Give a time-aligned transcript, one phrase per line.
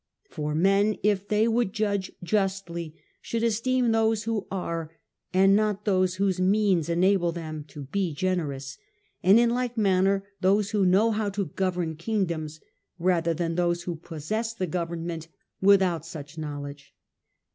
[0.31, 4.89] For men, if they would judge justly, should esteem those who are,
[5.31, 8.79] and not those whose means enable them to be generous;
[9.21, 12.59] and in like manner those who know how to govern kingdoms,
[12.97, 15.27] rather than those who possess the government
[15.61, 16.95] without such knowledge.